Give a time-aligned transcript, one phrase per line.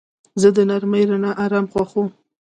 [0.41, 2.07] زه د نرمې رڼا آرام خوښوم.